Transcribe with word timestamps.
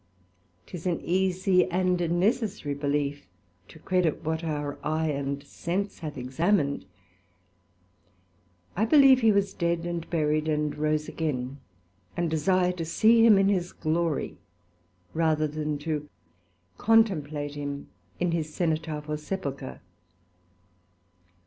'Tis 0.65 0.87
an 0.87 0.99
easie 1.01 1.69
and 1.69 2.09
necessary 2.19 2.73
belief, 2.73 3.27
to 3.67 3.77
credit 3.77 4.23
what 4.23 4.43
our 4.43 4.79
eye 4.83 5.09
and 5.09 5.43
sense 5.43 5.99
hath 5.99 6.17
examined: 6.17 6.85
I 8.75 8.83
believe 8.83 9.19
he 9.21 9.31
was 9.31 9.53
dead, 9.53 9.85
and 9.85 10.09
buried, 10.09 10.47
and 10.47 10.75
rose 10.75 11.07
again; 11.07 11.59
and 12.17 12.31
desire 12.31 12.71
to 12.71 12.83
see 12.83 13.23
him 13.23 13.37
in 13.37 13.49
his 13.49 13.71
glory, 13.73 14.37
rather 15.13 15.47
than 15.47 15.77
to 15.85 16.09
contemplate 16.79 17.53
him 17.53 17.87
in 18.19 18.31
his 18.31 18.51
Cenotaphe 18.51 19.07
or 19.07 19.17
Sepulchre. 19.17 19.81